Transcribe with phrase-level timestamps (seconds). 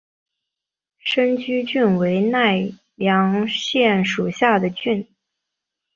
[0.97, 5.07] 生驹郡为奈良县属下的郡。